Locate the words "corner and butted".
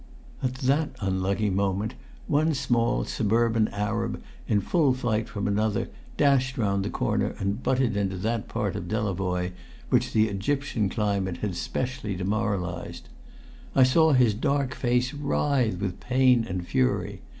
6.89-7.95